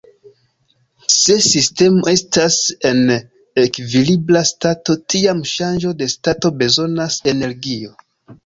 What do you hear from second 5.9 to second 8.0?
de stato bezonas energio.